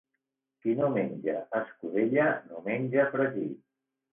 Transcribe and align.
Qui 0.63 0.73
no 0.79 0.87
menja 0.95 1.35
escudella 1.59 2.27
no 2.49 2.65
menja 2.71 3.07
fregit. 3.15 3.57